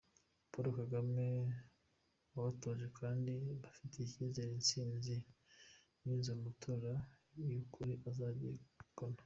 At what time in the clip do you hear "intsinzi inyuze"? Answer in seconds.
4.57-6.31